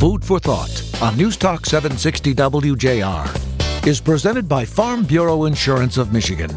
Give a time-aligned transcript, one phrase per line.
[0.00, 6.10] Food for Thought on News Talk 760 WJR is presented by Farm Bureau Insurance of
[6.10, 6.50] Michigan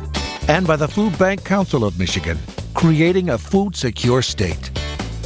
[0.47, 2.40] and by the Food Bank Council of Michigan,
[2.74, 4.71] creating a food secure state.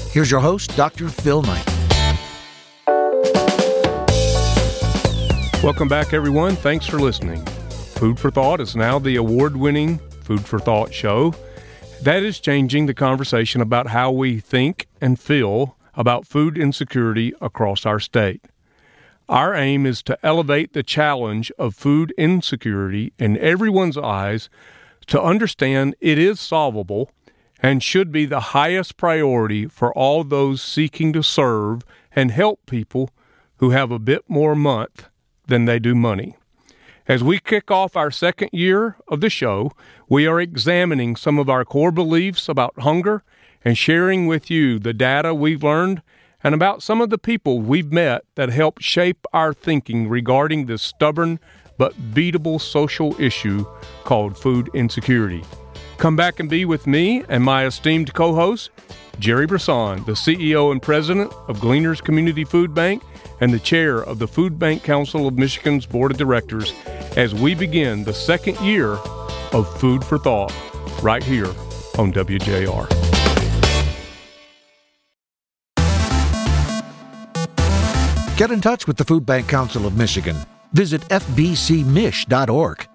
[0.09, 1.09] Here's your host, Dr.
[1.09, 1.63] Phil Knight.
[5.61, 6.55] Welcome back, everyone.
[6.55, 7.45] Thanks for listening.
[7.45, 11.36] Food for Thought is now the award winning Food for Thought show
[12.02, 17.86] that is changing the conversation about how we think and feel about food insecurity across
[17.86, 18.45] our state.
[19.27, 24.49] Our aim is to elevate the challenge of food insecurity in everyone's eyes
[25.07, 27.12] to understand it is solvable
[27.59, 31.81] and should be the highest priority for all those seeking to serve
[32.16, 33.09] and help people
[33.57, 35.09] who have a bit more month
[35.48, 36.35] than they do money.
[37.07, 39.71] As we kick off our second year of the show,
[40.07, 43.23] we are examining some of our core beliefs about hunger
[43.67, 46.02] and sharing with you the data we've learned
[46.41, 50.81] and about some of the people we've met that help shape our thinking regarding this
[50.81, 51.38] stubborn
[51.77, 53.65] but beatable social issue
[54.05, 55.43] called food insecurity.
[55.98, 58.70] Come back and be with me and my esteemed co host,
[59.20, 63.04] Gerry Brisson, the CEO and president of Gleaners Community Food Bank
[63.41, 66.73] and the chair of the Food Bank Council of Michigan's Board of Directors,
[67.18, 68.94] as we begin the second year
[69.51, 70.53] of Food for Thought
[71.03, 71.53] right here
[71.97, 72.97] on WJR.
[78.38, 80.38] Get in touch with the Food Bank Council of Michigan.
[80.72, 82.88] Visit fbcmich.org.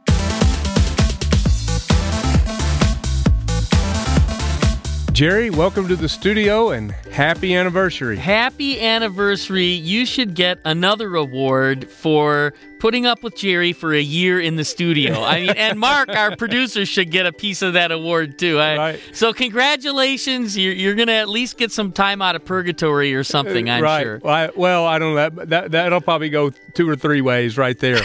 [5.22, 8.16] Gerry, welcome to the studio and happy anniversary.
[8.16, 9.66] Happy anniversary.
[9.66, 14.64] You should get another award for putting up with Gerry for a year in the
[14.64, 15.22] studio.
[15.22, 18.58] I mean, and Mark, our producer, should get a piece of that award too.
[18.58, 19.00] I, Right.
[19.12, 20.58] So, congratulations.
[20.58, 23.80] You're, you're going to at least get some time out of purgatory or something, I'm
[23.80, 24.02] right.
[24.02, 24.18] sure.
[24.24, 25.28] Well, I, well, I don't know.
[25.28, 28.00] That, that that'll probably go two or three ways right there.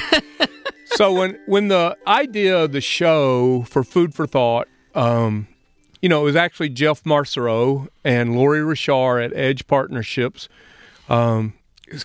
[0.85, 5.47] so when when the idea of the show for Food for Thought, um,
[6.01, 10.47] you know, it was actually Jeff Marceau and Lori Richard at Edge Partnerships
[11.09, 11.53] um,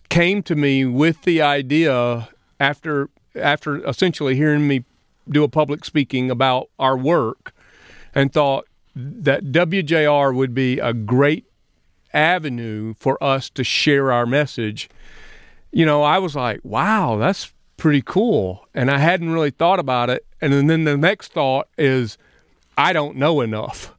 [0.09, 2.29] came to me with the idea
[2.61, 4.85] after after essentially hearing me
[5.29, 7.55] do a public speaking about our work,
[8.15, 11.47] and thought that WJR would be a great
[12.13, 14.91] avenue for us to share our message.
[15.71, 18.67] You know, I was like, wow, that's pretty cool.
[18.75, 20.27] And I hadn't really thought about it.
[20.41, 22.19] And then, then the next thought is,
[22.77, 23.95] I don't know enough.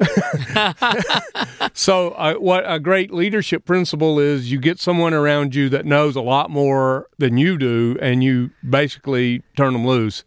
[1.74, 6.16] so, uh, what a great leadership principle is you get someone around you that knows
[6.16, 10.24] a lot more than you do, and you basically turn them loose.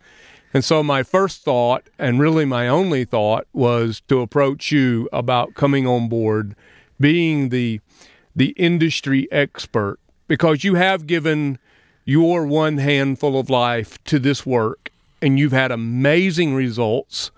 [0.54, 5.56] And so, my first thought, and really my only thought, was to approach you about
[5.56, 6.56] coming on board,
[7.00, 7.82] being the
[8.36, 9.98] the industry expert,
[10.28, 11.58] because you have given
[12.06, 14.92] your one handful of life to this work,
[15.22, 17.32] and you've had amazing results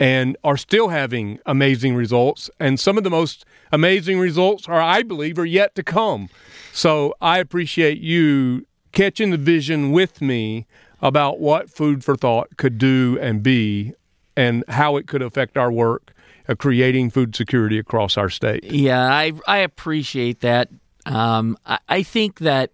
[0.00, 2.50] and are still having amazing results.
[2.58, 6.30] And some of the most amazing results are, I believe, are yet to come.
[6.72, 10.66] So I appreciate you catching the vision with me
[11.02, 13.92] about what Food for Thought could do and be
[14.36, 16.12] and how it could affect our work
[16.48, 18.64] of creating food security across our state.
[18.64, 20.68] Yeah, I I appreciate that.
[21.06, 22.70] Um, I, I think that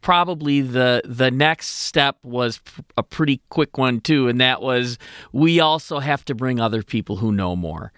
[0.00, 2.60] probably the the next step was
[2.96, 4.98] a pretty quick one too, and that was
[5.32, 7.92] we also have to bring other people who know more.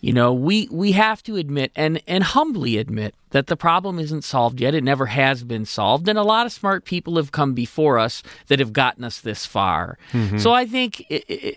[0.00, 4.22] You know, we we have to admit and and humbly admit that the problem isn't
[4.22, 4.74] solved yet.
[4.74, 8.22] It never has been solved, and a lot of smart people have come before us
[8.48, 9.98] that have gotten us this far.
[10.12, 10.38] Mm-hmm.
[10.38, 11.04] So I think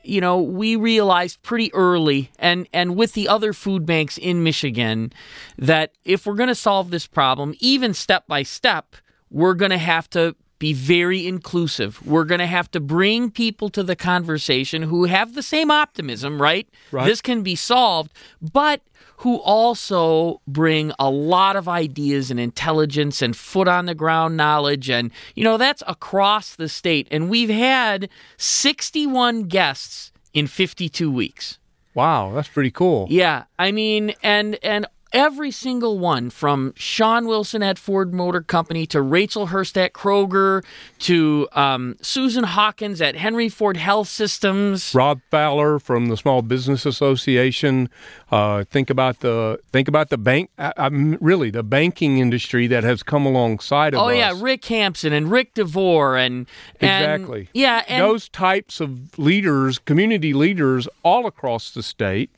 [0.03, 5.11] you know we realized pretty early, and and with the other food banks in Michigan,
[5.57, 8.95] that if we're going to solve this problem, even step by step,
[9.29, 12.05] we're going to have to be very inclusive.
[12.05, 16.41] We're going to have to bring people to the conversation who have the same optimism,
[16.41, 16.67] right?
[16.91, 17.05] Right.
[17.05, 18.11] This can be solved,
[18.41, 18.81] but
[19.17, 24.89] who also bring a lot of ideas and intelligence and foot on the ground knowledge.
[24.89, 27.07] And, you know, that's across the state.
[27.09, 31.59] And we've had 61 guests in 52 weeks.
[31.95, 33.07] Wow, that's pretty cool.
[33.09, 38.85] Yeah, I mean, and and every single one from Sean Wilson at Ford Motor Company
[38.87, 40.63] to Rachel Hurst at Kroger
[40.99, 44.93] to um, Susan Hawkins at Henry Ford Health Systems.
[44.93, 47.89] Rob Fowler from the Small Business Association.
[48.31, 50.49] Uh, think about the think about the bank.
[50.57, 54.09] I, I'm really the banking industry that has come alongside of Oh us.
[54.09, 56.47] Oh yeah, Rick Hampson and Rick DeVore and,
[56.81, 57.49] and Exactly.
[57.53, 62.29] yeah, and those types of leaders, community leaders all across the state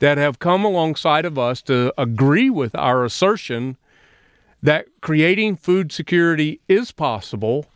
[0.00, 3.76] that have come alongside of us to agree with our assertion
[4.62, 7.66] that creating food security is possible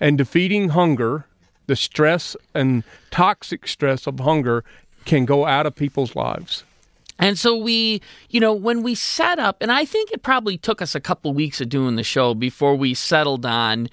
[0.00, 1.26] and defeating hunger,
[1.66, 4.64] the stress and toxic stress of hunger,
[5.04, 6.64] can go out of people's lives.
[7.18, 10.80] And so we, you know, when we set up, and I think it probably took
[10.80, 13.88] us a couple weeks of doing the show before we settled on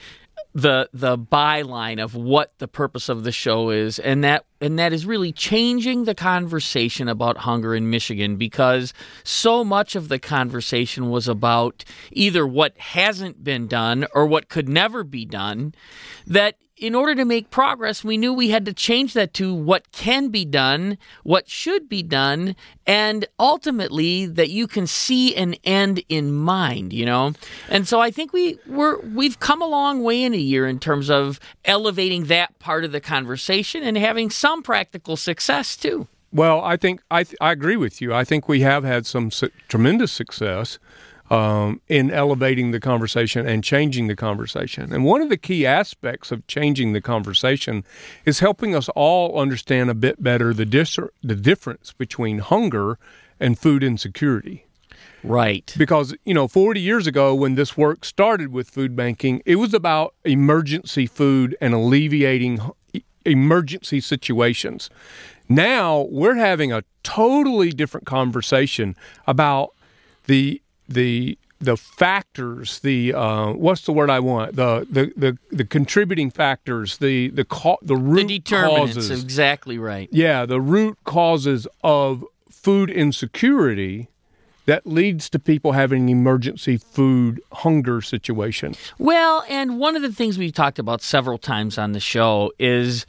[0.55, 4.93] the the byline of what the purpose of the show is and that and that
[4.93, 8.93] is really changing the conversation about hunger in Michigan because
[9.25, 14.69] so much of the conversation was about either what hasn't been done or what could
[14.69, 15.75] never be done
[16.25, 19.91] that in order to make progress, we knew we had to change that to what
[19.91, 22.55] can be done, what should be done,
[22.85, 27.33] and ultimately that you can see an end in mind, you know?
[27.69, 30.79] And so I think we we're we've come a long way in a year in
[30.79, 36.07] terms of elevating that part of the conversation and having some practical success too.
[36.33, 38.13] Well, I think I th- I agree with you.
[38.13, 40.77] I think we have had some su- tremendous success
[41.29, 44.93] um, in elevating the conversation and changing the conversation.
[44.93, 47.83] And one of the key aspects of changing the conversation
[48.25, 52.99] is helping us all understand a bit better the dis- the difference between hunger
[53.39, 54.65] and food insecurity.
[55.23, 55.73] Right.
[55.77, 59.73] Because, you know, 40 years ago when this work started with food banking, it was
[59.73, 62.59] about emergency food and alleviating
[63.25, 64.89] emergency situations.
[65.49, 68.95] Now we're having a totally different conversation
[69.25, 69.71] about
[70.27, 74.55] the the the factors, the uh, what's the word I want?
[74.55, 79.23] The the the, the contributing factors, the the co- the root the determinants, causes.
[79.23, 80.09] exactly right.
[80.11, 84.09] Yeah, the root causes of food insecurity
[84.65, 88.75] that leads to people having an emergency food hunger situation.
[88.97, 93.05] Well, and one of the things we've talked about several times on the show is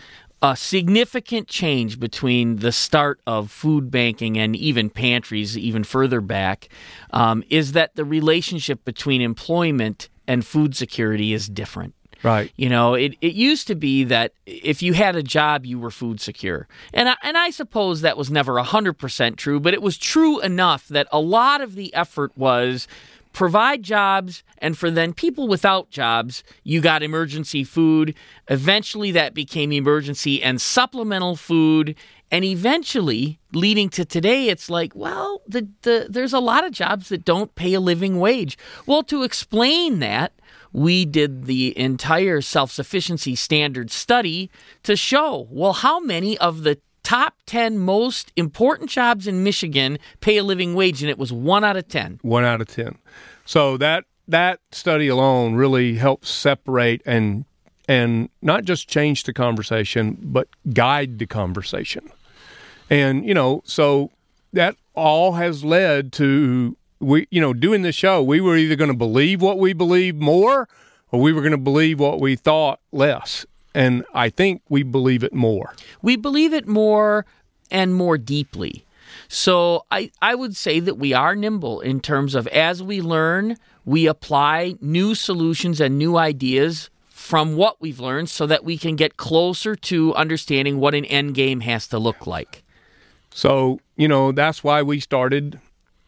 [0.51, 6.69] a significant change between the start of food banking and even pantries, even further back,
[7.13, 11.95] um, is that the relationship between employment and food security is different.
[12.23, 12.51] Right.
[12.57, 15.91] You know, it, it used to be that if you had a job, you were
[15.91, 16.67] food secure.
[16.93, 20.89] And I, and I suppose that was never 100% true, but it was true enough
[20.89, 22.89] that a lot of the effort was
[23.37, 28.15] provide jobs and for then people without jobs you got emergency food.
[28.49, 31.95] Eventually that became emergency and supplemental food.
[32.31, 37.11] And eventually leading to today it's like well the, the, there's a lot of jobs
[37.11, 38.57] that don't pay a living wage.
[38.87, 40.33] Well to explain that
[40.73, 44.51] we did the entire self-sufficiency standard study
[44.83, 50.39] to show well how many of the top 10 most important jobs in Michigan pay
[50.39, 52.19] a living wage, and it was one out of 10.
[52.23, 52.99] One out of 10.
[53.45, 57.45] So that that study alone really helps separate and
[57.87, 62.11] and not just change the conversation, but guide the conversation.
[62.91, 64.11] And you know, so
[64.53, 68.21] that all has led to we you know doing the show.
[68.21, 70.69] We were either going to believe what we believe more,
[71.13, 73.47] or we were going to believe what we thought less.
[73.77, 75.75] And I think we believe it more.
[76.01, 77.27] We believe it more
[77.71, 78.87] and more deeply.
[79.29, 83.59] So I, I would say that we are nimble in terms of as we learn,
[83.85, 88.97] we apply new solutions and new ideas from what we've learned so that we can
[88.97, 92.65] get closer to understanding what an end game has to look like.
[93.31, 95.61] So, you know, that's why we started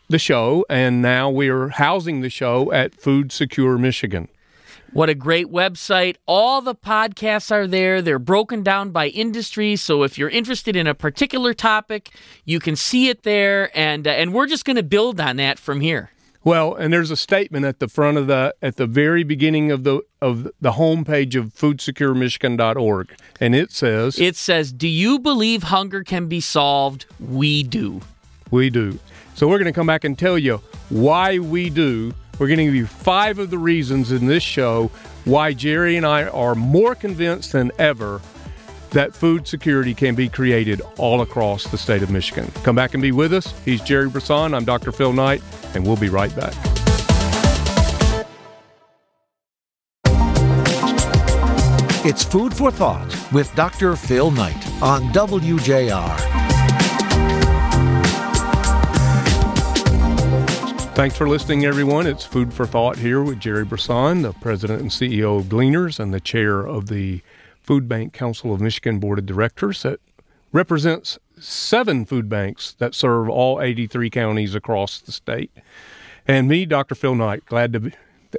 [0.08, 4.28] the show, and now we're housing the show at Food Secure Michigan.
[4.93, 6.17] What a great website.
[6.26, 8.00] All the podcasts are there.
[8.00, 9.76] They're broken down by industry.
[9.76, 12.11] So if you're interested in a particular topic,
[12.45, 13.71] you can see it there.
[13.76, 16.11] And, uh, and we're just going to build on that from here.
[16.45, 19.85] Well, and there's a statement at the front of the at the very beginning of
[19.85, 26.02] the of the homepage of foodsecuremichigan.org and it says It says, "Do you believe hunger
[26.04, 27.07] can be solved?
[27.21, 28.00] We do."
[28.50, 28.99] We do.
[29.35, 32.64] So we're going to come back and tell you why we do we're going to
[32.64, 34.90] give you five of the reasons in this show
[35.25, 38.21] why Gerry and I are more convinced than ever
[38.90, 42.50] that food security can be created all across the state of Michigan.
[42.62, 43.52] Come back and be with us.
[43.64, 44.54] He's Gerry Brisson.
[44.54, 44.92] I'm Dr.
[44.92, 45.42] Phil Knight,
[45.75, 46.54] and we'll be right back.
[52.04, 53.95] It's Food for Thought with Dr.
[53.95, 56.48] Phil Knight on WJR.
[60.99, 62.09] Thanks for listening, everyone.
[62.09, 66.12] It's Food for Thought here with Gerry Brisson, the president and CEO of Gleaners and
[66.12, 67.21] the chair of the
[67.62, 70.00] Food Bank Council of Michigan Board of Directors that
[70.50, 75.52] represents seven food banks that serve all 83 counties across the state.
[76.26, 76.97] And me, Dr.
[76.97, 77.93] Phil Knight, glad to be,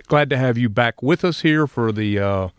[0.07, 2.49] glad to have you back with us here for the uh,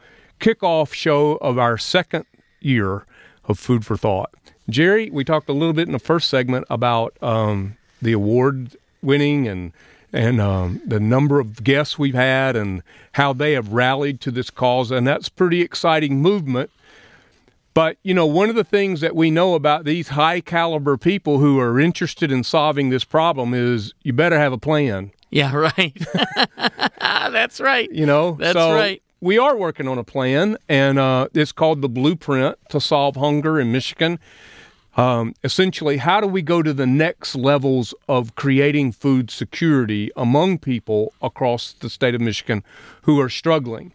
[0.41, 2.25] kickoff show of our second
[2.59, 3.05] year
[3.45, 4.33] of Food for Thought.
[4.71, 9.47] Gerry, we talked a little bit in the first segment about um, the award winning
[9.47, 9.73] and
[10.13, 14.51] and um, the number of guests we've had and how they have rallied to this
[14.51, 14.91] cause.
[14.91, 16.71] And that's pretty exciting movement.
[17.73, 21.39] But, you know, one of the things that we know about these high caliber people
[21.39, 25.13] who are interested in solving this problem is you better have a plan.
[25.31, 25.97] Yeah, right.
[26.99, 27.91] That's right.
[27.93, 29.03] You know, That's so right.
[29.23, 33.61] We are working on a plan, and uh, it's called the Blueprint to Solve Hunger
[33.61, 34.19] in Michigan.
[34.97, 40.59] Um, essentially, how do we go to the next levels of creating food security among
[40.59, 42.65] people across the state of Michigan
[43.03, 43.93] who are struggling?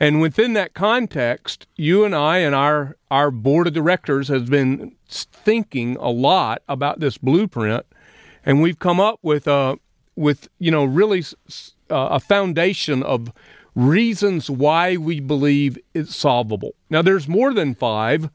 [0.00, 4.94] And within that context, you and I and our our board of directors has been
[5.08, 7.84] thinking a lot about this blueprint,
[8.44, 9.78] and we've come up with a
[10.14, 11.24] with you know really
[11.90, 13.32] uh, a foundation of
[13.74, 16.74] reasons why we believe it's solvable.
[16.90, 18.28] Now, there's more than five,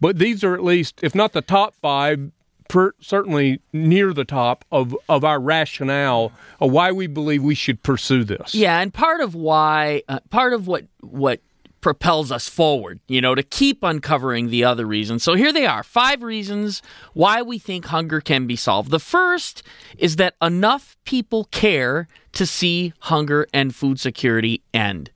[0.00, 2.30] but these are at least, if not the top five,
[2.68, 7.82] per, certainly near the top of, of our rationale of why we believe we should
[7.82, 8.54] pursue this.
[8.54, 11.40] Yeah, and part of why, uh, part of what what
[11.80, 15.22] propels us forward, you know, to keep uncovering the other reasons.
[15.22, 18.90] So here they are five reasons why we think hunger can be solved.
[18.90, 19.62] The first
[19.96, 25.10] is that enough people care to see hunger and food security end.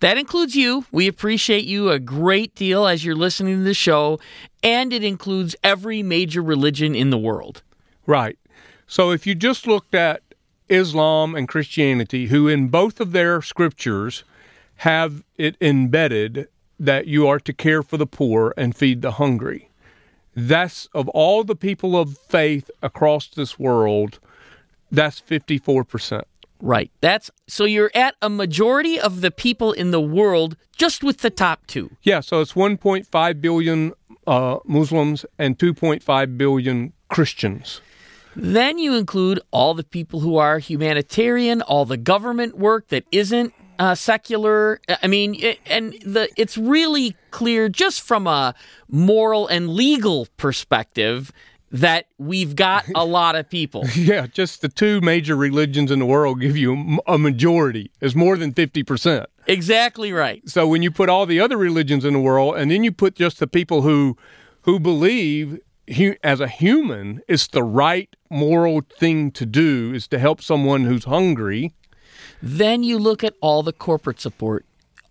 [0.00, 0.84] That includes you.
[0.92, 4.20] We appreciate you a great deal as you're listening to the show,
[4.62, 7.62] and it includes every major religion in the world.
[8.06, 8.38] Right.
[8.86, 10.22] So if you just looked at
[10.68, 14.24] Islam and Christianity, who in both of their scriptures
[14.76, 19.70] have it embedded that you are to care for the poor and feed the hungry.
[20.36, 24.20] That's of all the people of faith across this world,
[24.90, 26.22] that's 54%.
[26.60, 26.90] Right.
[27.00, 31.30] That's so you're at a majority of the people in the world just with the
[31.30, 31.90] top two.
[32.02, 33.92] Yeah, so it's 1.5 billion
[34.26, 37.80] uh, Muslims and 2.5 billion Christians.
[38.36, 43.52] Then you include all the people who are humanitarian, all the government work that isn't
[43.78, 44.80] uh, secular.
[45.02, 48.54] I mean, it, and the it's really clear just from a
[48.88, 51.32] moral and legal perspective
[51.70, 53.84] that we've got a lot of people.
[53.94, 57.90] yeah, just the two major religions in the world give you a majority.
[58.00, 59.26] It's more than 50%.
[59.46, 60.46] Exactly right.
[60.48, 63.14] So when you put all the other religions in the world and then you put
[63.14, 64.16] just the people who
[64.62, 65.58] who believe
[66.22, 71.04] as a human it's the right moral thing to do is to help someone who's
[71.04, 71.72] hungry
[72.42, 74.66] then you look at all the corporate support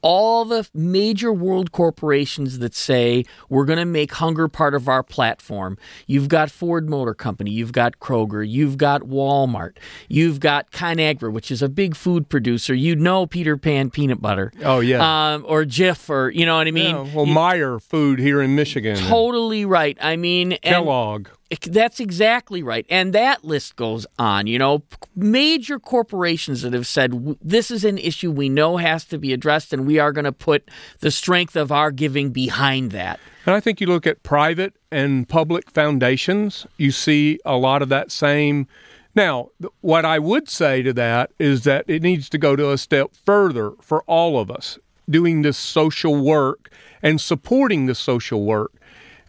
[0.08, 5.04] all the major world corporations that say we're going to make hunger part of our
[5.04, 5.78] platform.
[6.06, 9.76] You've got Ford Motor Company, you've got Kroger, you've got Walmart,
[10.08, 12.74] you've got Conagra, which is a big food producer.
[12.74, 14.54] You know Peter Pan peanut butter.
[14.64, 16.96] Oh yeah, um, or Jif, or you know what I mean.
[16.96, 18.96] Yeah, well, Meijer Food here in Michigan.
[18.96, 19.98] Totally right.
[20.00, 21.28] I mean, Kellogg.
[21.66, 22.86] That's exactly right.
[22.90, 24.48] And that list goes on.
[24.48, 24.84] You know,
[25.16, 29.74] major corporations that have said this is an issue we know has to be addressed,
[29.74, 33.20] and we are going to put the strength of our giving behind that.
[33.46, 37.90] And I think you look at private and public foundations, you see a lot of
[37.90, 38.68] that same.
[39.16, 39.50] Now,
[39.82, 43.12] what I would say to that is that it needs to go to a step
[43.26, 44.78] further for all of us
[45.10, 46.70] doing this social work
[47.02, 48.74] and supporting the social work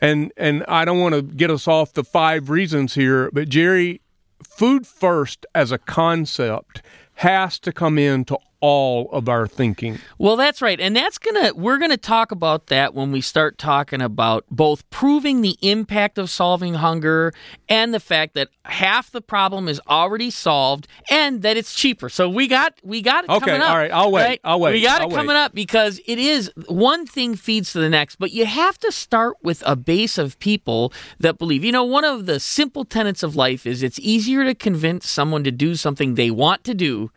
[0.00, 4.00] and and I don't want to get us off the five reasons here, but Gerry,
[4.42, 6.82] food first as a concept
[7.14, 9.98] has to come into all of our thinking.
[10.18, 10.80] Well, that's right.
[10.80, 14.44] And that's going to we're going to talk about that when we start talking about
[14.50, 17.32] both proving the impact of solving hunger
[17.68, 22.08] and the fact that half the problem is already solved and that it's cheaper.
[22.08, 23.70] So we got we got it okay, coming up.
[23.70, 24.22] all right, I'll wait.
[24.22, 24.40] Right?
[24.42, 24.72] I'll wait.
[24.72, 25.36] We got I'll it coming wait.
[25.36, 29.36] up because it is one thing feeds to the next, but you have to start
[29.42, 31.64] with a base of people that believe.
[31.64, 35.44] You know, one of the simple tenets of life is it's easier to convince someone
[35.44, 37.10] to do something they want to do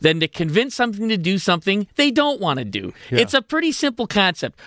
[0.00, 2.92] than to convince something to do something they don't want to do.
[3.10, 3.20] Yeah.
[3.20, 4.58] It's a pretty simple concept.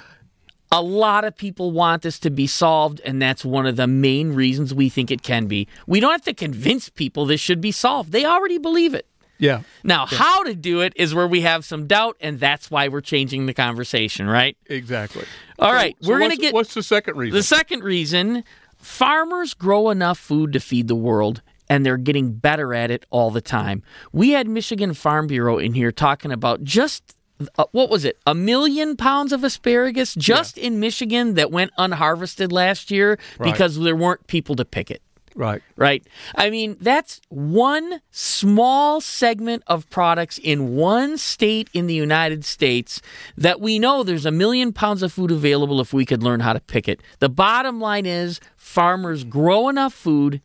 [0.74, 4.32] A lot of people want this to be solved, and that's one of the main
[4.34, 5.68] reasons we think it can be.
[5.86, 9.06] We don't have to convince people this should be solved, they already believe it.
[9.38, 9.63] Yeah.
[9.84, 13.01] Now, how to do it is where we have some doubt, and that's why we're
[13.01, 14.56] changing the conversation, right?
[14.68, 15.25] Exactly.
[15.58, 17.36] All right, So we're going to get What's the second reason?
[17.36, 18.44] the second reason
[18.78, 23.32] farmers grow enough food to feed the world and they're getting better at it all
[23.32, 23.82] the time.
[24.12, 27.16] We had Michigan Farm Bureau in here talking about just
[27.58, 28.18] uh, what was it?
[28.28, 33.51] A million pounds of asparagus just in Michigan that went unharvested last year Right.
[33.51, 35.01] because there weren't people to pick it.
[35.34, 35.62] right.
[35.78, 36.06] Right.
[36.36, 43.01] I mean, that's one small segment of products in one state in the United States
[43.38, 46.51] that we know there's a million pounds of food available if we could learn how
[46.54, 47.01] to pick it.
[47.20, 50.42] The bottom line is farmers grow enough food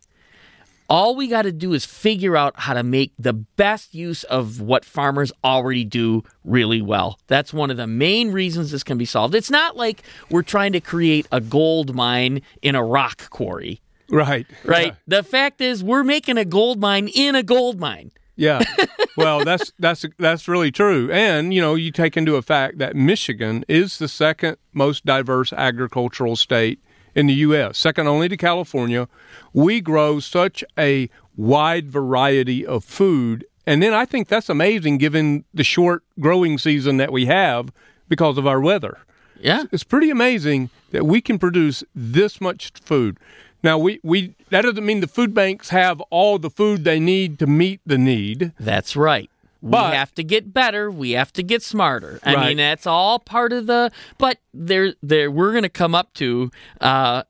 [0.88, 4.60] All we got to do is figure out how to make the best use of
[4.60, 7.18] what farmers already do really well.
[7.26, 9.34] That's one of the main reasons this can be solved.
[9.34, 13.80] It's not like we're trying to create a gold mine in a rock quarry.
[14.08, 14.46] Right.
[14.64, 14.88] Right.
[14.88, 14.94] Yeah.
[15.08, 18.12] The fact is, we're making a gold mine in a gold mine.
[18.36, 18.62] Yeah.
[19.16, 21.10] well, that's that's that's really true.
[21.10, 26.36] And, you know, you take into effect that Michigan is the second most diverse agricultural
[26.36, 26.78] state
[27.16, 29.08] in the US, second only to California.
[29.52, 33.46] We grow such a wide variety of food.
[33.66, 37.72] And then I think that's amazing given the short growing season that we have
[38.08, 38.98] because of our weather.
[39.40, 39.64] Yeah.
[39.72, 43.18] It's pretty amazing that we can produce this much food.
[43.62, 47.38] Now we, we that doesn't mean the food banks have all the food they need
[47.40, 48.52] to meet the need.
[48.60, 49.30] That's right.
[49.70, 50.90] But- we have to get better.
[50.90, 52.18] We have to get smarter.
[52.22, 52.46] I Right.
[52.48, 53.90] mean, that's all part of the.
[54.18, 57.22] But there, there, we're going to come up to uh,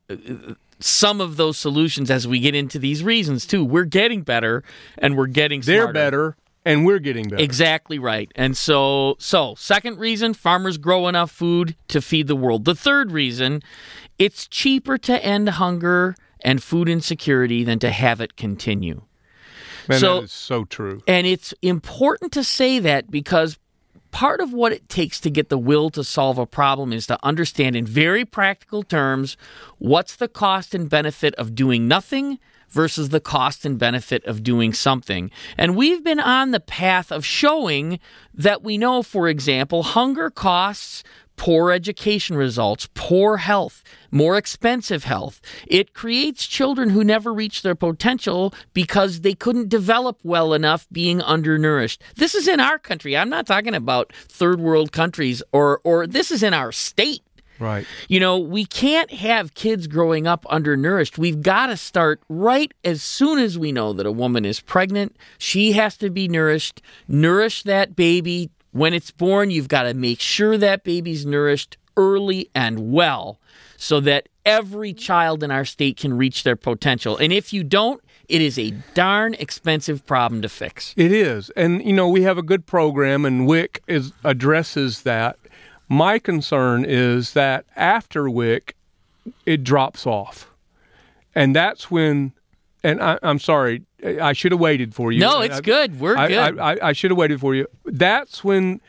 [0.81, 3.65] some of those solutions as we get into these reasons too.
[3.65, 4.63] We're getting better,
[4.99, 7.43] and we're getting They're better and we're getting better.
[7.43, 8.31] Exactly right.
[8.37, 12.65] And so so second reason farmers grow enough food to feed the world.
[12.65, 13.63] The third reason
[14.19, 19.03] it's cheaper to end hunger and food insecurity than to have it continue.
[19.89, 21.03] Man, so- that is so true.
[21.07, 23.59] And it's important to say that because
[24.11, 27.19] part of what it takes to get the will to solve a problem is to
[27.23, 29.37] understand in very practical terms
[29.79, 32.39] what's the cost and benefit of doing nothing
[32.69, 35.31] versus the cost and benefit of doing something.
[35.57, 38.01] And we've been on the path of showing
[38.35, 41.05] that we know, for example, hunger costs
[41.37, 45.41] poor education results, poor health, more expensive health.
[45.67, 51.23] It creates children who never reach their potential because they couldn't develop well enough being
[51.23, 52.03] undernourished.
[52.17, 53.17] This is in our country.
[53.17, 57.23] I'm not talking about third world countries or or this is in our state.
[57.59, 57.87] Right.
[58.09, 61.19] You know, we can't have kids growing up undernourished.
[61.19, 65.17] We've got to start right as soon as we know that a woman is pregnant.
[65.39, 66.83] She has to be nourished.
[67.09, 68.51] Nourish that baby.
[68.77, 73.41] When it's born, you've got to make sure that baby's nourished early and well
[73.79, 77.17] so that every child in our state can reach their potential.
[77.17, 80.93] And if you don't, it is a darn expensive problem to fix.
[80.95, 81.49] It is.
[81.57, 85.39] And you know, we have a good program and WIC is addresses that.
[85.89, 88.77] My concern is that after WIC
[89.47, 90.51] it drops off.
[91.35, 92.35] And that's when
[92.87, 95.19] and I, I'm sorry, I should have waited for you.
[95.19, 95.99] No, it's I- good.
[95.99, 96.59] We're I, good.
[96.59, 97.67] I, I, I should have waited for you.
[97.85, 98.81] That's when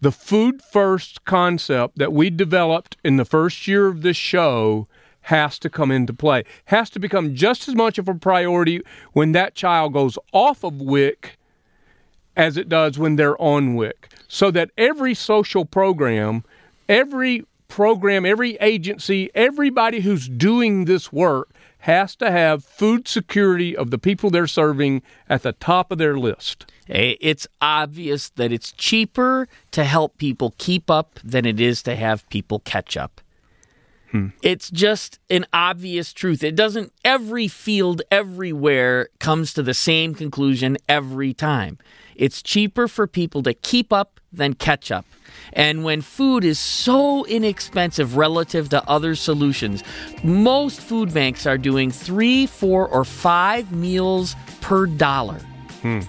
[0.00, 4.88] the food first concept that we developed in the first year of this show
[5.26, 6.44] has to come into play.
[6.66, 8.80] Has to become just as much of a priority
[9.12, 11.38] when that child goes off of WIC
[12.34, 14.08] as it does when they're on WIC.
[14.28, 16.42] So that every social program,
[16.88, 21.50] every program, every agency, everybody who's doing this work
[21.82, 26.16] has to have food security of the people they're serving at the top of their
[26.16, 26.64] list.
[26.88, 31.96] Eh, It's obvious that it's cheaper to help people keep up than it is to
[31.96, 33.20] have people catch up.
[34.42, 36.44] It's just an obvious truth.
[36.44, 41.78] It doesn't, every field everywhere comes to the same conclusion every time.
[42.16, 45.04] It's cheaper for people to keep up than catch up.
[45.52, 49.82] And when food is so inexpensive relative to other solutions,
[50.22, 55.38] most food banks are doing three, four, or five meals per dollar.
[55.82, 56.00] Hmm.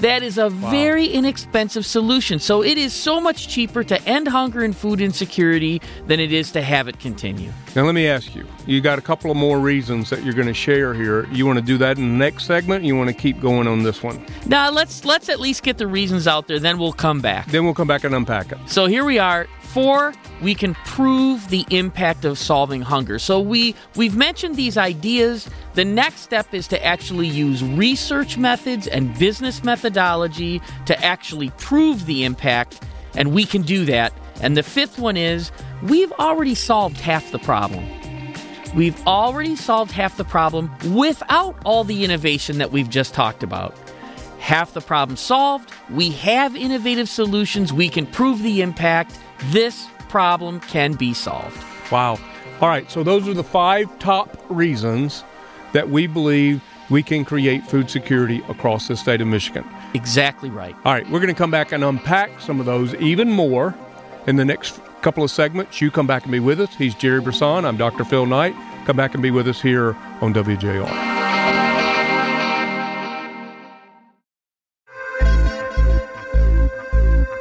[0.00, 2.38] That is a very inexpensive solution.
[2.38, 6.52] So it is so much cheaper to end hunger and food insecurity than it is
[6.52, 7.52] to have it continue.
[7.76, 10.46] Now, let me ask you you got a couple of more reasons that you're going
[10.48, 11.26] to share here.
[11.32, 12.84] You want to do that in the next segment?
[12.84, 14.24] You want to keep going on this one?
[14.46, 17.46] Now let's let's at least get the reasons out there, then we'll come back.
[17.48, 18.58] Then we'll come back and unpack it.
[18.66, 19.46] So here we are.
[19.72, 23.20] Four, we can prove the impact of solving hunger.
[23.20, 25.48] So we we've mentioned these ideas.
[25.74, 32.06] The next step is to actually use research methods and business methodology to actually prove
[32.06, 32.82] the impact,
[33.14, 34.12] and we can do that.
[34.42, 35.52] And the fifth one is
[35.84, 37.86] we've already solved half the problem.
[38.74, 43.76] We've already solved half the problem without all the innovation that we've just talked about.
[44.40, 45.70] Half the problem solved.
[45.90, 47.72] We have innovative solutions.
[47.72, 49.18] We can prove the impact.
[49.46, 51.62] This problem can be solved.
[51.90, 52.18] Wow.
[52.60, 52.90] All right.
[52.90, 55.24] So, those are the five top reasons
[55.72, 59.64] that we believe we can create food security across the state of Michigan.
[59.94, 60.74] Exactly right.
[60.84, 61.08] All right.
[61.08, 63.74] We're going to come back and unpack some of those even more
[64.26, 65.80] in the next couple of segments.
[65.80, 66.74] You come back and be with us.
[66.74, 67.64] He's Gerry Brisson.
[67.64, 68.04] I'm Dr.
[68.04, 68.54] Phil Knight.
[68.84, 71.09] Come back and be with us here on WJR.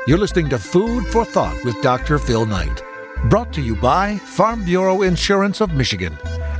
[0.09, 2.17] You're listening to Food for Thought with Dr.
[2.17, 2.81] Phil Knight.
[3.25, 6.17] Brought to you by Farm Bureau Insurance of Michigan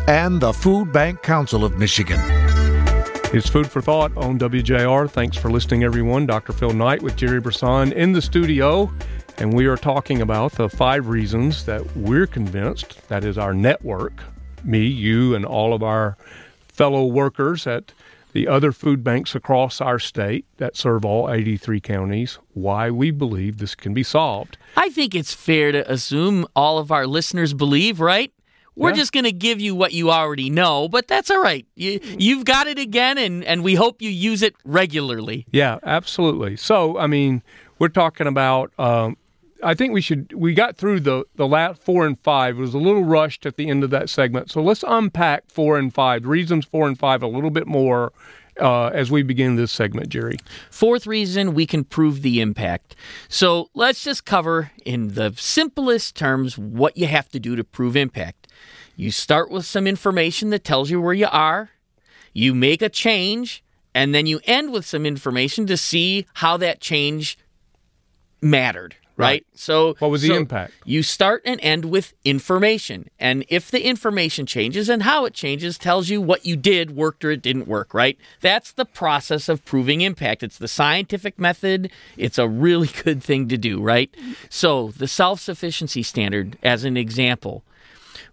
[0.08, 2.20] and the Food Bank Council of Michigan.
[3.34, 5.10] It's Food for Thought on WJR.
[5.10, 6.28] Thanks for listening, everyone.
[6.28, 6.54] Dr.
[6.54, 8.94] Phil Knight with Gerry Brisson in the studio,
[9.40, 14.22] and we are talking about the five reasons that we're convinced, that is our network,
[14.64, 16.18] me, you, and all of our
[16.68, 17.94] fellow workers at
[18.34, 23.58] the other food banks across our state that serve all 83 counties, why we believe
[23.58, 24.58] this can be solved.
[24.78, 28.32] I think it's fair to assume all of our listeners believe, right?
[28.76, 28.96] We're Yeah.
[28.98, 31.66] just going to give you what you already know, but that's all right.
[31.76, 35.46] You, you've got it again, and, and we hope you use it regularly.
[35.52, 36.56] Yeah, absolutely.
[36.56, 37.42] So, I mean,
[37.78, 38.72] we're talking about.
[38.80, 39.18] Um,
[39.64, 40.34] I think we should.
[40.34, 42.58] We got through the the last four and five.
[42.58, 44.52] It was a little rushed at the end of that segment.
[44.52, 48.14] So let's unpack four and five reasons four and five a little bit more
[48.60, 50.38] uh, as we begin this segment, Gerry.
[50.70, 52.96] Fourth reason we can prove the impact.
[53.28, 57.96] So let's just cover in the simplest terms what you have to do to prove
[57.96, 58.48] impact.
[58.96, 61.72] You start with some information that tells you where you are,
[62.34, 63.64] you make a change,
[63.96, 67.38] and then you end with some information to see how that change
[68.42, 68.96] mattered.
[69.20, 69.46] Right.
[69.54, 70.74] So, What was the so impact?
[70.86, 73.10] You start and end with information.
[73.20, 77.26] And if the information changes and how it changes tells you what you did worked
[77.26, 78.18] or it didn't work, right?
[78.42, 80.44] That's the process of proving impact.
[80.44, 81.92] It's the scientific method.
[82.18, 84.14] It's a really good thing to do, right?
[84.50, 87.64] So, the self sufficiency standard, as an example,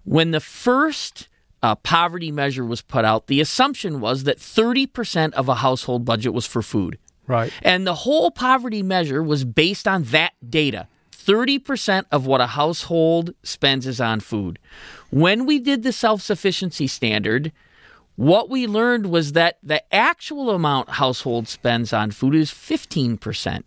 [0.04, 1.28] when the first
[1.62, 6.32] uh, poverty measure was put out, the assumption was that 30% of a household budget
[6.32, 6.98] was for food.
[7.26, 7.52] Right.
[7.62, 10.88] And the whole poverty measure was based on that data.
[11.12, 14.58] 30% of what a household spends is on food.
[15.10, 17.52] When we did the self sufficiency standard,
[18.14, 23.62] what we learned was that the actual amount household spends on food is 15%.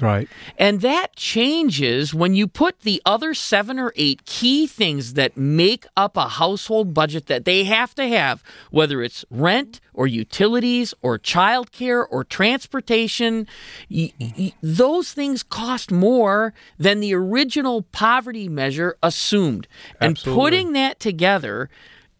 [0.00, 0.28] Right.
[0.58, 5.86] And that changes when you put the other seven or eight key things that make
[5.96, 11.18] up a household budget that they have to have, whether it's rent or utilities or
[11.18, 13.46] childcare or transportation.
[13.90, 19.66] y- y- those things cost more than the original poverty measure assumed.
[20.00, 21.68] And putting that together,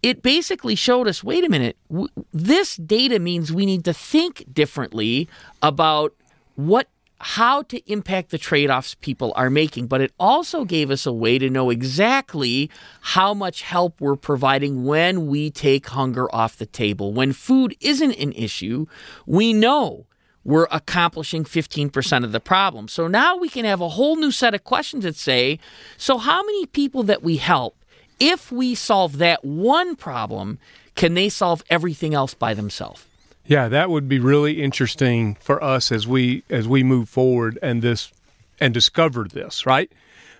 [0.02, 4.44] it basically showed us wait a minute, w- this data means we need to think
[4.52, 5.28] differently
[5.62, 6.14] about
[6.56, 6.88] what
[7.22, 11.38] how to impact the trade-offs people are making but it also gave us a way
[11.38, 12.70] to know exactly
[13.02, 17.12] how much help we're providing when we take hunger off the table.
[17.12, 18.86] When food isn't an issue
[19.26, 20.06] we know
[20.42, 22.88] we're accomplishing 15% of the problem.
[22.88, 25.58] So now we can have a whole new set of questions that say
[25.98, 27.76] so how many people that we help
[28.18, 30.58] if we solve that one problem
[30.94, 33.04] can they solve everything else by themselves
[33.46, 37.82] Yeah, that would be really interesting for us as we as we move forward and
[37.82, 38.12] this
[38.60, 39.90] and discover this, right?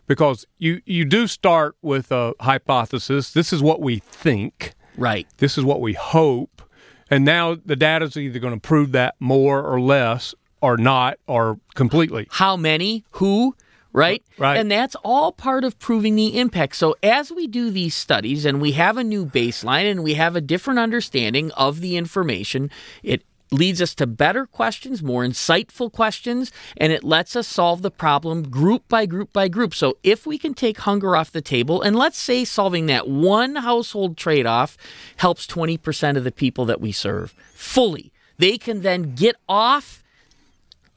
[0.07, 3.33] Because you you do start with a hypothesis.
[3.33, 4.75] This is what we think.
[4.97, 6.63] right This is what we hope.
[7.11, 11.19] And now the data is either going to prove that more or less or not
[11.27, 12.29] or completely.
[12.31, 13.57] how many, who,
[13.93, 14.23] right?
[14.39, 14.57] Right.
[14.57, 16.77] And that's all part of proving the impact.
[16.77, 20.37] So as we do these studies and we have a new baseline and we have
[20.37, 22.71] a different understanding of the information,
[23.03, 23.23] it
[23.53, 28.49] leads us to better questions, more insightful questions, and it lets us solve the problem
[28.49, 29.75] group by group by group.
[29.75, 33.57] So if we can take hunger off the table, and let's say solving that one
[33.57, 34.77] household trade off
[35.17, 40.03] helps 20% of the people that we serve fully, they can then get off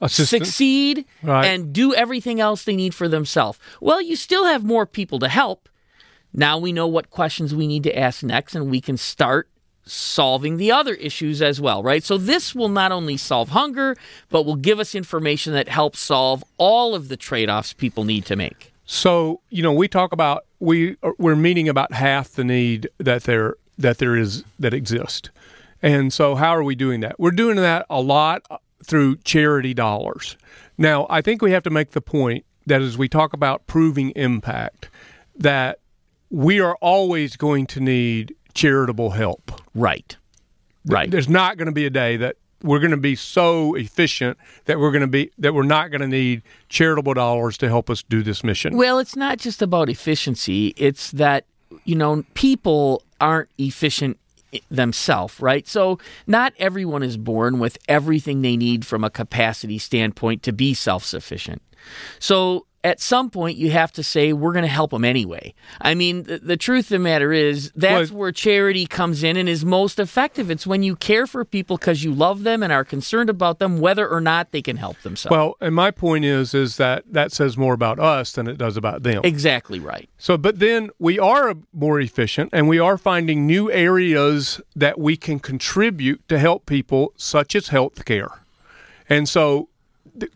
[0.00, 0.44] Assistant.
[0.46, 1.46] succeed Right.
[1.46, 3.58] and do everything else they need for themselves.
[3.80, 5.68] Well, you still have more people to help.
[6.32, 9.48] Now we know what questions we need to ask next, and we can start
[9.86, 12.02] solving the other issues as well, right?
[12.02, 13.96] So this will not only solve hunger,
[14.30, 18.24] but will give us information that helps solve all of the trade offs people need
[18.26, 18.72] to make.
[18.86, 23.54] So you know, we talk about we we're meeting about half the need that there
[23.78, 25.30] that there is that exist,
[25.82, 27.18] and so how are we doing that?
[27.18, 28.42] We're doing that a lot
[28.84, 30.36] through charity dollars.
[30.76, 34.10] Now, I think we have to make the point that as we talk about proving
[34.10, 34.90] impact,
[35.36, 35.80] that
[36.30, 39.60] we are always going to need charitable help.
[39.74, 40.16] Right.
[40.86, 41.10] Right.
[41.10, 44.80] There's not going to be a day that we're going to be so efficient that
[44.80, 48.02] we're going to be that we're not going to need charitable dollars to help us
[48.02, 48.76] do this mission.
[48.76, 50.74] Well, it's not just about efficiency.
[50.76, 51.44] It's that,
[51.84, 54.18] you know, people aren't efficient
[54.70, 55.66] themselves, right?
[55.66, 60.74] So not everyone is born with everything they need from a capacity standpoint to be
[60.74, 61.62] self sufficient.
[62.18, 65.54] So at some point you have to say we're going to help them anyway.
[65.80, 69.36] I mean, the, the truth of the matter is that's Well- where charity comes in
[69.36, 70.50] and is most effective.
[70.50, 73.80] It's when you care for people because you love them and are concerned about them,
[73.80, 75.32] whether or not they can help themselves.
[75.32, 78.76] Well, and my point is, is that that says more about us than it does
[78.76, 79.22] about them.
[79.24, 80.08] exactly right.
[80.18, 85.16] So, but then we are more efficient and we are finding new areas that we
[85.16, 88.40] can contribute to help people, such as healthcare.
[89.08, 89.68] And so,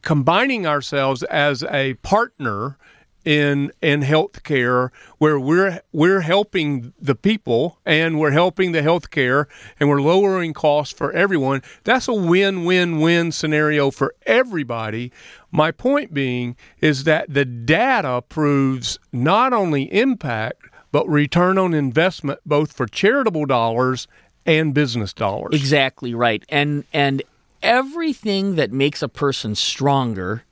[0.02, 2.76] combining ourselves as a partner
[3.24, 9.46] in in healthcare, where we're we're helping the people and we're helping the healthcare
[9.78, 11.62] and we're lowering costs for everyone.
[11.84, 15.12] That's a win-win-win scenario for everybody.
[15.50, 22.40] My point being is that the data proves not only impact but return on investment
[22.46, 24.08] both for charitable dollars
[24.46, 25.54] and business dollars.
[25.54, 26.42] Exactly right.
[26.48, 27.22] And and
[27.62, 30.44] everything that makes a person stronger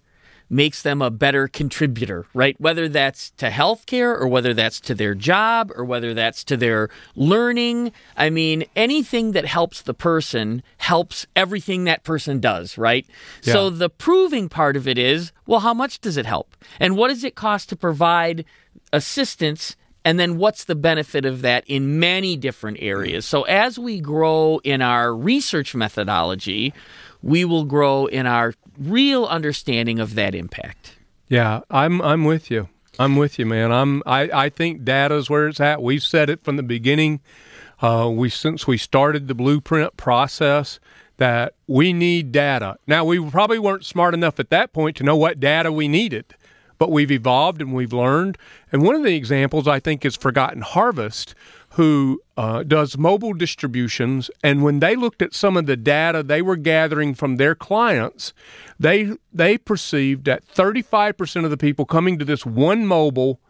[0.48, 2.54] makes them a better contributor, right?
[2.60, 6.88] Whether that's to healthcare or whether that's to their job or whether that's to their
[7.16, 7.92] learning.
[8.16, 13.06] I mean, anything that helps the person helps everything that person does, right?
[13.40, 16.56] So the proving part of it is, well, how much does it help?
[16.78, 18.44] And what does it cost to provide
[18.92, 24.00] assistance and then what's the benefit of that in many different areas so as we
[24.00, 26.72] grow in our research methodology
[27.22, 30.96] we will grow in our real understanding of that impact
[31.28, 32.68] Yeah, I'm I'm with you.
[32.98, 33.72] I'm with you, man.
[33.72, 35.82] I'm I, I think data is where it's at.
[35.82, 37.20] We've said it from the beginning.
[37.82, 40.78] Uh, we since we started the blueprint process
[41.18, 42.76] that we need data.
[42.86, 46.26] Now we probably weren't smart enough at that point to know what data we needed,
[46.78, 48.38] but we've evolved and we've learned.
[48.72, 51.34] And one of the examples I think is Forgotten Harvest,
[51.70, 54.30] who uh, does mobile distributions.
[54.42, 58.32] And when they looked at some of the data they were gathering from their clients,
[58.78, 63.40] they they perceived that 35% of the people coming to this one mobile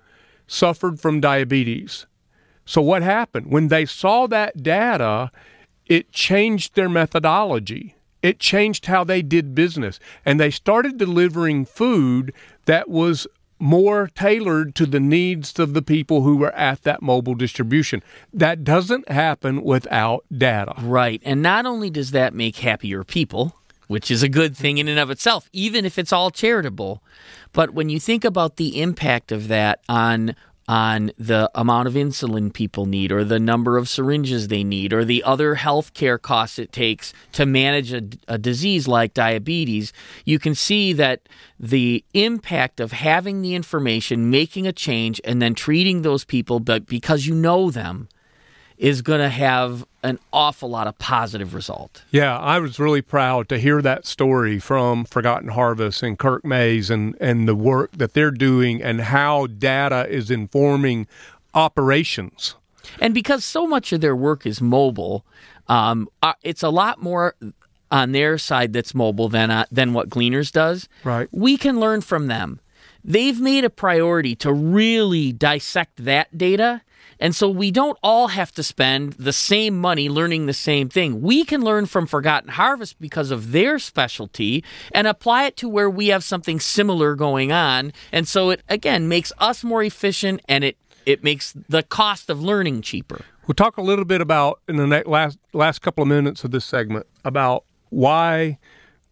[0.46, 2.06] suffered from diabetes.
[2.64, 5.30] So what happened when they saw that data?
[5.86, 7.94] It changed their methodology.
[8.20, 12.34] It changed how they did business, and they started delivering food
[12.66, 13.26] that was
[13.58, 18.02] more tailored to the needs of the people who were at that mobile distribution.
[18.32, 20.74] That doesn't happen without data.
[20.82, 23.56] right and not only does that make happier people
[23.88, 27.02] which is a good thing in and of itself even if it's all charitable
[27.54, 30.34] but when you think about the impact of that on
[30.68, 35.04] on the amount of insulin people need or the number of syringes they need or
[35.04, 39.92] the other health care costs it takes to manage a, a disease like diabetes,
[40.24, 41.28] you can see that
[41.60, 46.86] the impact of having the information, making a change, and then treating those people but
[46.86, 48.08] because you know them
[48.76, 52.02] is going to have an awful lot of positive result.
[52.10, 56.90] Yeah, I was really proud to hear that story from Forgotten Harvest and Kirk Mayes
[56.90, 61.08] and, and the work that they're doing and how data is informing
[61.54, 62.54] operations.
[63.00, 65.24] And because so much of their work is mobile,
[65.68, 67.34] um, uh, it's a lot more
[67.90, 70.88] on their side that's mobile than uh, than what Gleaners does.
[71.02, 71.28] Right.
[71.32, 72.60] We can learn from them.
[73.04, 76.82] They've made a priority to really dissect that data.
[77.20, 81.22] And so we don't all have to spend the same money learning the same thing.
[81.22, 85.90] We can learn from Forgotten Harvest because of their specialty and apply it to where
[85.90, 87.92] we have something similar going on.
[88.12, 92.42] And so it, again, makes us more efficient and it, it makes the cost of
[92.42, 93.24] learning cheaper.
[93.46, 96.64] We'll talk a little bit about in the last last couple of minutes of this
[96.64, 98.58] segment about why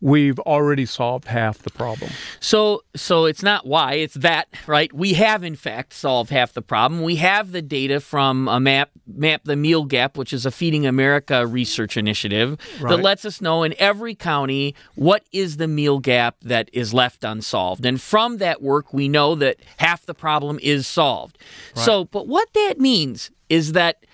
[0.04, 2.10] we've already solved half the problem.
[2.38, 4.92] So, so it's not why it's that, right?
[4.92, 7.02] We have in fact solved half the problem.
[7.02, 10.86] We have the data from a map, map the meal gap, which is a Feeding
[10.86, 16.36] America research initiative that lets us know in every county what is the meal gap
[16.42, 17.86] that is left unsolved.
[17.86, 21.38] And from that work, we know that half the problem is solved.
[21.74, 24.04] So, but what that means is that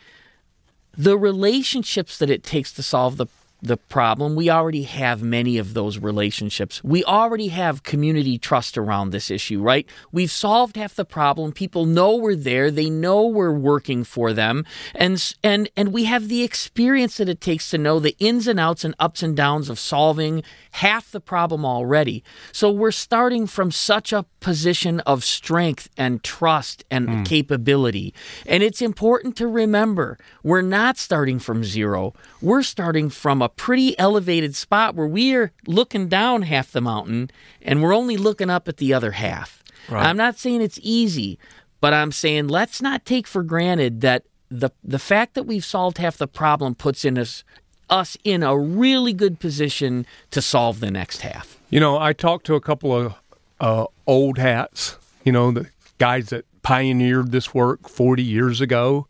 [0.97, 3.27] the relationships that it takes to solve the
[3.63, 4.35] the problem.
[4.35, 6.83] We already have many of those relationships.
[6.83, 9.87] We already have community trust around this issue right?
[10.11, 11.53] We've solved half the problem.
[11.53, 12.71] People know we're there.
[12.71, 14.65] They know we're working for them.
[14.95, 18.59] And and and we have the experience that it takes to know the ins and
[18.59, 20.43] outs and ups and downs of solving
[20.73, 22.25] half the problem already.
[22.53, 27.23] So we're starting from such a position of strength and trust and hmm.
[27.25, 28.15] capability.
[28.47, 32.15] And it's important to remember we're not starting from zero.
[32.41, 37.31] We're starting from a pretty elevated spot where we are looking down half the mountain
[37.63, 39.63] and we're only looking up at the other half.
[39.91, 41.39] I'm not saying it's easy,
[41.81, 45.99] but I'm saying let's not take for granted that the the fact that we've solved
[45.99, 47.43] half the problem puts in us
[47.89, 51.59] us in a really good position to solve the next half.
[51.71, 53.15] You know, I talked to a couple of
[53.59, 59.07] uh, old hats you know, the guys that pioneered this work 40 years ago.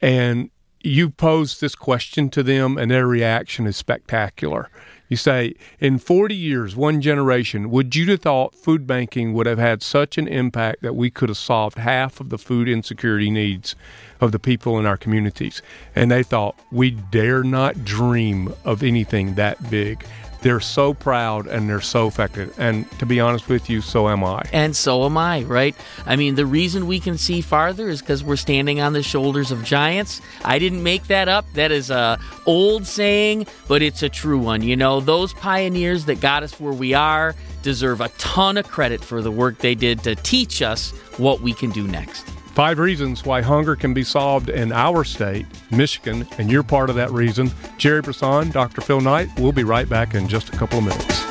[0.00, 0.50] And
[0.86, 4.70] you pose this question to them, and their reaction is spectacular.
[5.08, 9.58] You say, in 40 years, one generation, would you have thought food banking would have
[9.58, 13.76] had such an impact that we could have solved half of the food insecurity needs
[14.20, 15.62] of the people in our communities?
[15.94, 20.04] And they thought, we dare not dream of anything that big.
[20.42, 22.54] They're so proud and they're so effective.
[22.58, 24.42] And to be honest with you, so am I.
[24.52, 25.74] And so am I, right?
[26.04, 29.50] I mean, the reason we can see farther is because we're standing on the shoulders
[29.50, 30.20] of giants.
[30.44, 31.46] I didn't make that up.
[31.54, 34.62] That is a old saying, but it's a true one.
[34.62, 39.02] You know, those pioneers that got us where we are deserve a ton of credit
[39.02, 42.28] for the work they did to teach us what we can do next.
[42.56, 46.96] Five reasons why hunger can be solved in our state, Michigan, and you're part of
[46.96, 47.50] that reason.
[47.76, 48.80] Gerry Brisson, Dr.
[48.80, 49.28] Phil Knight.
[49.38, 51.22] We'll be right back in just a couple of minutes.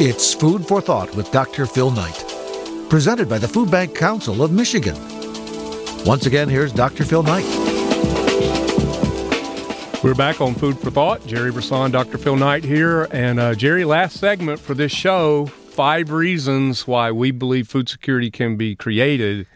[0.00, 1.66] It's Food for Thought with Dr.
[1.66, 2.24] Phil Knight,
[2.88, 4.94] presented by the Food Bank Council of Michigan.
[6.04, 7.02] Once again, here's Dr.
[7.02, 7.44] Phil Knight.
[10.04, 11.26] We're back on Food for Thought.
[11.26, 12.18] Gerry Brisson, Dr.
[12.18, 13.08] Phil Knight here.
[13.10, 18.30] And uh, Gerry, last segment for this show five reasons why we believe food security
[18.30, 19.46] can be created.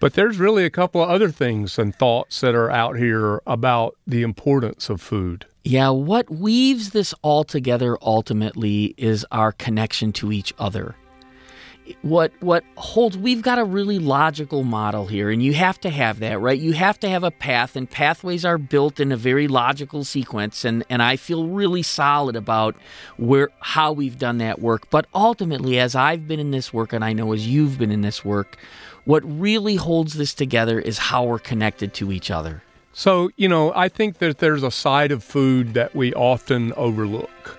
[0.00, 3.96] But there's really a couple of other things and thoughts that are out here about
[4.04, 5.46] the importance of food.
[5.62, 10.96] Yeah, what weaves this all together ultimately is our connection to each other
[12.02, 16.20] what what holds we've got a really logical model here and you have to have
[16.20, 16.58] that right?
[16.58, 20.64] You have to have a path and pathways are built in a very logical sequence
[20.64, 22.76] and and I feel really solid about
[23.16, 24.90] where how we've done that work.
[24.90, 28.02] But ultimately as I've been in this work and I know as you've been in
[28.02, 28.58] this work
[29.04, 32.62] what really holds this together is how we're connected to each other.
[32.92, 37.58] So you know I think that there's a side of food that we often overlook.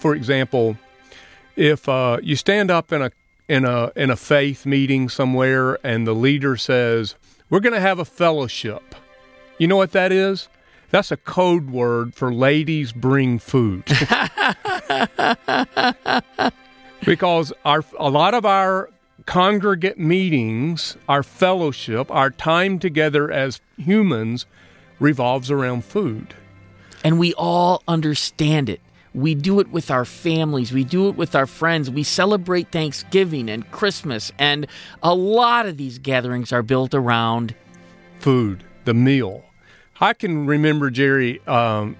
[0.00, 0.76] For example
[1.56, 3.10] if uh, you stand up in a
[3.48, 7.14] in a in a faith meeting somewhere and the leader says,
[7.50, 8.94] "We're going to have a fellowship."
[9.58, 10.48] You know what that is?
[10.90, 13.84] That's a code word for ladies bring food.
[17.04, 18.90] because our a lot of our
[19.26, 24.46] congregate meetings, our fellowship, our time together as humans
[24.98, 26.34] revolves around food.
[27.04, 28.80] And we all understand it.
[29.16, 30.72] We do it with our families.
[30.72, 31.90] We do it with our friends.
[31.90, 34.30] We celebrate Thanksgiving and Christmas.
[34.38, 34.66] And
[35.02, 37.54] a lot of these gatherings are built around
[38.20, 39.42] food, the meal.
[40.02, 41.96] I can remember Gerry um,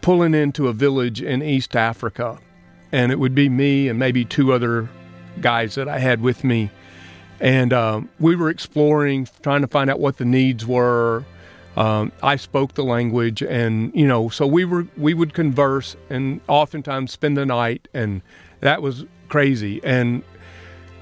[0.00, 2.38] pulling into a village in East Africa,
[2.90, 4.88] and it would be me and maybe two other
[5.42, 6.70] guys that I had with me.
[7.38, 11.24] And um, we were exploring, trying to find out what the needs were,
[11.76, 16.40] um, I spoke the language, and you know, so we were we would converse and
[16.46, 18.22] oftentimes spend the night, and
[18.60, 19.80] that was crazy.
[19.82, 20.22] And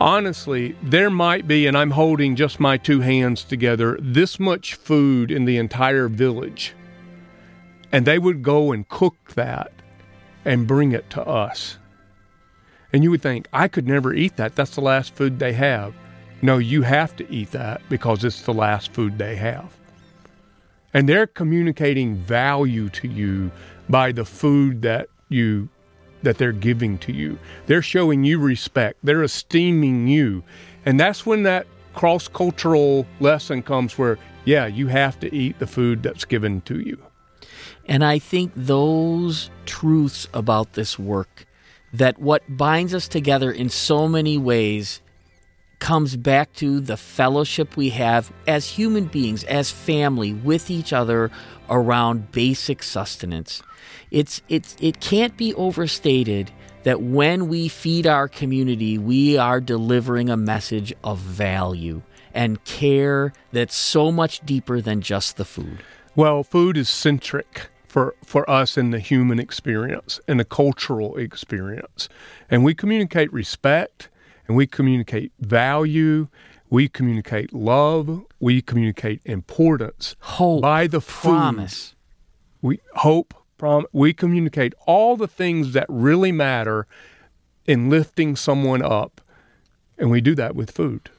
[0.01, 5.31] honestly, there might be, and I'm holding just my two hands together, this much food
[5.31, 6.75] in the entire village,
[7.91, 9.73] and they would go and cook that
[10.47, 11.77] and bring it to us.
[12.95, 14.55] And you would think, I could never eat that.
[14.55, 15.95] That's the last food they have.
[16.41, 19.73] No, you have to eat that because it's the last food they have
[20.95, 23.51] and they're communicating value to you
[23.89, 25.69] by the food that you
[26.23, 27.37] that they're giving to you.
[27.67, 28.99] They're showing you respect.
[29.03, 30.45] They're esteeming you.
[30.87, 36.03] And that's when that cross-cultural lesson comes where yeah, you have to eat the food
[36.03, 36.99] that's given to you.
[37.87, 41.47] And I think those truths about this work
[41.93, 45.01] that what binds us together in so many ways
[45.83, 51.29] comes back to the fellowship we have as human beings, as family, with each other
[51.69, 53.65] around basic sustenance.
[54.13, 56.53] It's, it's, it can't be overstated
[56.85, 62.01] that when we feed our community, we are delivering a message of value
[62.33, 65.81] and care that's so much deeper than just the food.
[66.15, 72.09] Well, food is centric for, for us in the human experience and the cultural experience.
[72.49, 74.09] And we communicate respect
[74.47, 76.29] and we communicate value,
[76.71, 81.31] we communicate love, we communicate importance hope by the food.
[81.31, 81.95] promise.
[82.61, 86.87] We hope, prom- we communicate all the things that really matter
[87.67, 89.21] in lifting someone up,
[89.99, 91.11] and we do that with food.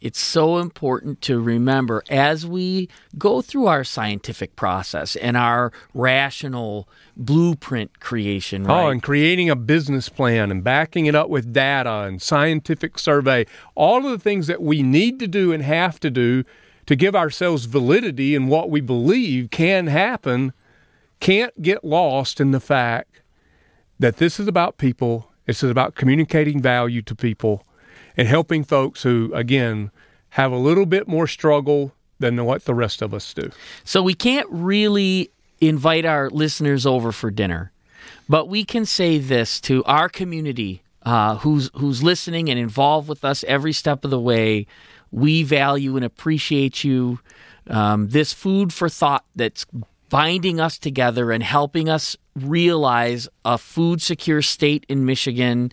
[0.00, 6.88] It's so important to remember as we go through our scientific process and our rational
[7.16, 8.84] blueprint creation, right?
[8.84, 13.44] Oh, and creating a business plan and backing it up with data and scientific survey,
[13.74, 16.44] all of the things that we need to do and have to do
[16.86, 20.52] to give ourselves validity in what we believe can happen
[21.20, 23.20] can't get lost in the fact
[23.98, 25.32] that this is about people.
[25.46, 27.64] This is about communicating value to people
[28.18, 29.90] and helping folks who, again,
[30.30, 33.50] have a little bit more struggle than what the rest of us do.
[33.84, 37.72] So we can't really invite our listeners over for dinner,
[38.28, 43.24] but we can say this to our community uh, who's who's listening and involved with
[43.24, 44.66] us every step of the way.
[45.10, 47.20] We value and appreciate you.
[47.68, 49.64] Um, this food for thought that's
[50.08, 55.72] binding us together and helping us realize a food secure state in Michigan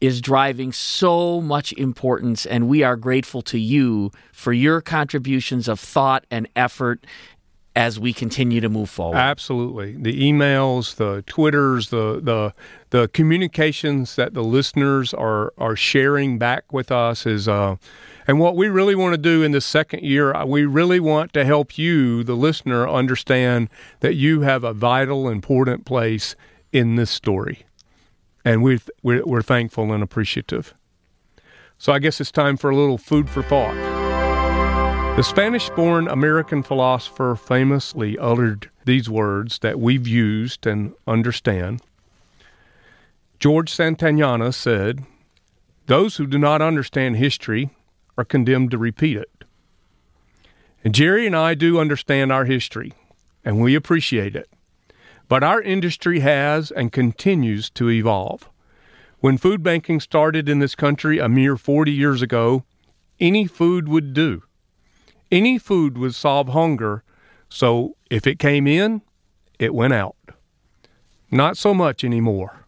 [0.00, 5.78] is driving so much importance, and we are grateful to you for your contributions of
[5.78, 7.04] thought and effort
[7.76, 9.16] as we continue to move forward.
[9.16, 9.92] Absolutely.
[9.92, 12.52] The emails, the Twitters, the the
[12.90, 17.76] the communications that the listeners are are sharing back with us is uh
[18.26, 21.32] and what we really want to do in the second year, uh, we really want
[21.32, 23.68] to help you, the listener, understand
[24.00, 26.36] that you have a vital, important place
[26.70, 27.64] in this story.
[28.44, 30.74] And we we're, we're thankful and appreciative.
[31.78, 33.74] So I guess it's time for a little food for thought.
[35.16, 41.82] The Spanish born American philosopher famously uttered these words that we've used and understand.
[43.38, 45.04] George Santayana said,
[45.86, 47.70] Those who do not understand history
[48.16, 49.44] are condemned to repeat it.
[50.84, 52.92] And Gerry and I do understand our history,
[53.44, 54.48] and we appreciate it.
[55.30, 58.50] But our industry has and continues to evolve.
[59.20, 62.64] When food banking started in this country a mere 40 years ago,
[63.20, 64.42] any food would do.
[65.30, 67.04] Any food would solve hunger,
[67.48, 69.02] so if it came in,
[69.60, 70.16] it went out.
[71.30, 72.66] Not so much anymore.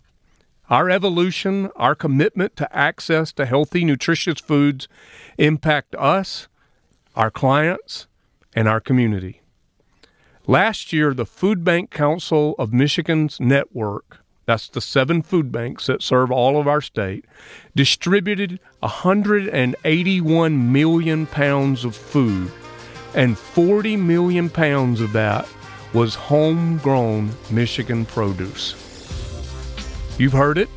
[0.71, 4.87] Our evolution, our commitment to access to healthy, nutritious foods
[5.37, 6.47] impact us,
[7.17, 8.07] our clients,
[8.55, 9.42] and our community.
[10.49, 16.03] Last year, the Food Bank Council of Michigan's network, that's the seven food banks that
[16.03, 17.25] serve all of our state,
[17.77, 22.51] distributed 181 million pounds of food,
[23.15, 25.49] and 40 million pounds of that
[25.95, 28.75] was homegrown Michigan produce.
[30.19, 30.69] You've heard it,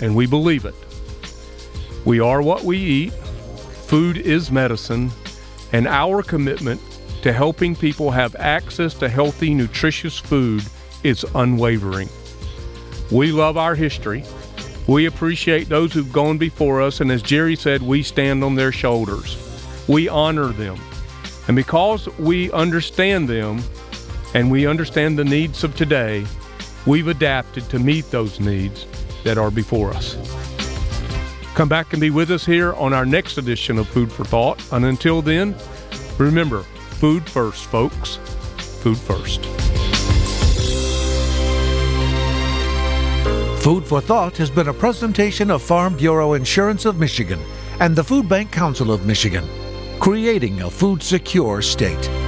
[0.00, 0.74] and we believe it.
[2.04, 5.12] We are what we eat, food is medicine,
[5.70, 6.80] and our commitment
[7.22, 10.62] to helping people have access to healthy, nutritious food
[11.02, 12.08] is unwavering.
[13.10, 14.24] We love our history.
[14.88, 18.72] We appreciate those who've gone before us, and as Gerry said, we stand on their
[18.72, 19.38] shoulders.
[19.88, 20.78] We honor them.
[21.46, 23.62] And because we understand them
[24.34, 26.24] and we understand the needs of today,
[26.86, 28.86] we've adapted to meet those needs
[29.22, 30.16] that are before us.
[31.54, 34.60] Come back and be with us here on our next edition of Food for Thought.
[34.72, 35.54] And until then,
[36.18, 36.64] remember
[37.02, 38.18] food first, folks.
[38.80, 39.44] Food first.
[43.60, 47.40] Food for Thought has been a presentation of Farm Bureau Insurance of Michigan
[47.80, 49.44] and the Food Bank Council of Michigan,
[49.98, 52.21] creating a food secure state.